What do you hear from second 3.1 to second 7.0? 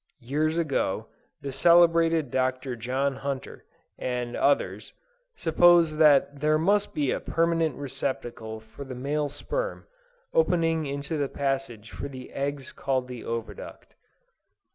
Hunter, and others, supposed that there must